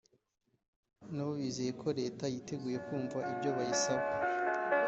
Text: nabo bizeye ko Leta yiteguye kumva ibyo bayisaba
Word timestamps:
nabo 1.13 1.31
bizeye 1.39 1.71
ko 1.81 1.87
Leta 1.99 2.23
yiteguye 2.33 2.77
kumva 2.85 3.17
ibyo 3.31 3.49
bayisaba 3.57 4.05